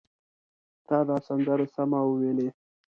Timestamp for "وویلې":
2.05-2.47